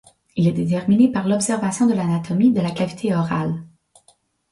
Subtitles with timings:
[0.35, 3.61] Il est déterminé par l'observation de l'anatomie de la cavité orale.